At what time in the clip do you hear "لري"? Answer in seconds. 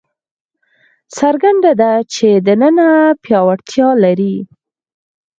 4.03-4.35